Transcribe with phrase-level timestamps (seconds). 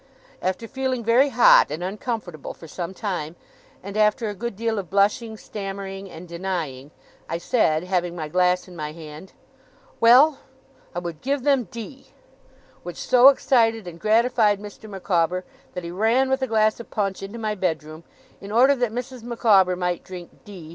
[0.41, 3.35] After feeling very hot and uncomfortable for some time,
[3.83, 6.89] and after a good deal of blushing, stammering, and denying,
[7.29, 9.33] I said, having my glass in my hand,
[9.99, 10.39] 'Well!
[10.95, 12.07] I would give them D.!'
[12.81, 14.89] which so excited and gratified Mr.
[14.89, 15.45] Micawber,
[15.75, 18.03] that he ran with a glass of punch into my bedroom,
[18.41, 19.21] in order that Mrs.
[19.21, 20.69] Micawber might drink D.